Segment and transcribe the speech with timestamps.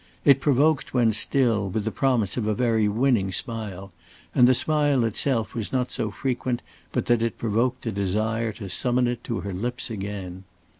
[0.25, 3.93] It provoked, when still, with the promise of a very winning smile,
[4.33, 8.67] and the smile itself was not so frequent but that it provoked a desire to
[8.67, 10.45] summon it to her lips again.